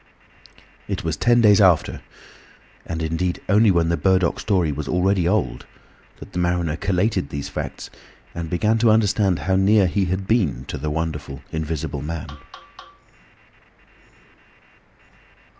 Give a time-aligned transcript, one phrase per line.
[0.87, 6.39] It was ten days after—and indeed only when the Burdock story was already old—that the
[6.39, 7.91] mariner collated these facts
[8.33, 12.29] and began to understand how near he had been to the wonderful Invisible Man.